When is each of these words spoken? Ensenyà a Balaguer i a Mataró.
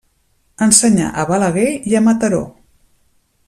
Ensenyà 0.67 1.11
a 1.23 1.27
Balaguer 1.33 1.69
i 1.93 1.95
a 2.01 2.05
Mataró. 2.09 2.41